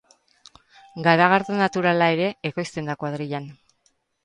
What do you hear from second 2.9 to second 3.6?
da kuadrillan.